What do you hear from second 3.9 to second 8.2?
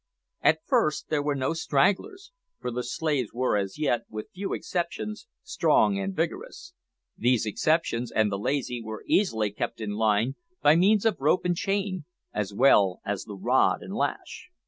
with few exceptions, strong and vigorous. These exceptions,